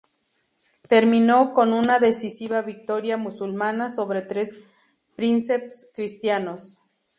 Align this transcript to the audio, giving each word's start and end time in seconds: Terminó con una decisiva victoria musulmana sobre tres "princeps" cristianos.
Terminó 0.87 1.53
con 1.53 1.73
una 1.73 1.99
decisiva 1.99 2.63
victoria 2.63 3.17
musulmana 3.17 3.91
sobre 3.91 4.23
tres 4.23 4.51
"princeps" 5.15 5.89
cristianos. 5.93 6.79